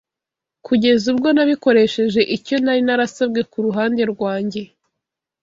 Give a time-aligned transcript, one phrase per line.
[0.65, 4.61] kugeza ubwo nabikoresheje icyo nari narasabwe ku ruhande rwanjye.